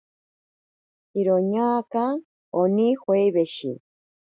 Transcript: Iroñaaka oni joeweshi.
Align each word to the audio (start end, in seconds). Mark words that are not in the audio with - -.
Iroñaaka 1.19 2.03
oni 2.61 2.87
joeweshi. 3.01 3.71